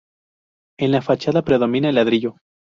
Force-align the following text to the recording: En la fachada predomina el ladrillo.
En 0.79 0.89
la 0.93 1.03
fachada 1.03 1.43
predomina 1.43 1.89
el 1.89 1.93
ladrillo. 1.97 2.35